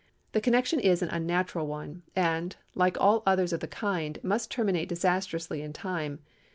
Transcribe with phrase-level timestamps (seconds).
[0.31, 4.89] The connection is an unnatural one, and, like all others of the kind, must terminate
[4.89, 6.21] disastrously in time.